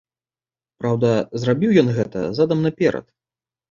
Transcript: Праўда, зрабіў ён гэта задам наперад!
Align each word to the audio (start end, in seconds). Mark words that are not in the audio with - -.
Праўда, 0.83 1.13
зрабіў 1.45 1.79
ён 1.85 1.95
гэта 2.01 2.19
задам 2.43 2.59
наперад! 2.69 3.05